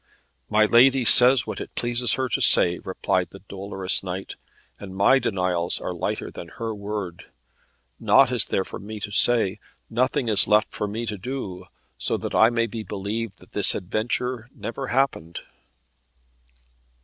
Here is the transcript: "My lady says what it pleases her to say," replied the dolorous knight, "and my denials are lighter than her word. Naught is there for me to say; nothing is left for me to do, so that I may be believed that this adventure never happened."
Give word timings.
"My 0.49 0.65
lady 0.65 1.05
says 1.05 1.45
what 1.45 1.61
it 1.61 1.75
pleases 1.75 2.13
her 2.13 2.27
to 2.29 2.41
say," 2.41 2.79
replied 2.79 3.29
the 3.29 3.43
dolorous 3.47 4.01
knight, 4.03 4.35
"and 4.79 4.95
my 4.95 5.19
denials 5.19 5.79
are 5.79 5.93
lighter 5.93 6.31
than 6.31 6.47
her 6.57 6.73
word. 6.73 7.27
Naught 7.99 8.31
is 8.31 8.45
there 8.47 8.63
for 8.63 8.79
me 8.79 8.99
to 8.99 9.11
say; 9.11 9.59
nothing 9.91 10.27
is 10.27 10.47
left 10.47 10.71
for 10.71 10.87
me 10.87 11.05
to 11.05 11.19
do, 11.19 11.65
so 11.99 12.17
that 12.17 12.33
I 12.33 12.49
may 12.49 12.65
be 12.65 12.81
believed 12.81 13.37
that 13.41 13.51
this 13.51 13.75
adventure 13.75 14.49
never 14.55 14.87
happened." 14.87 15.41